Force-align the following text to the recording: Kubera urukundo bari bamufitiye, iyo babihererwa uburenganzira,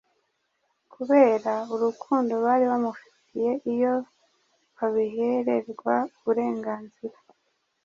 Kubera 0.93 1.53
urukundo 1.73 2.33
bari 2.45 2.65
bamufitiye, 2.71 3.51
iyo 3.73 3.93
babihererwa 4.77 5.95
uburenganzira, 6.17 7.17